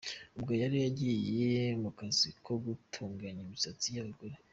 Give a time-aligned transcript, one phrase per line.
[0.37, 4.35] ubwo yari agiye mu kazi ko gutunganya imisatsi y΄abagore.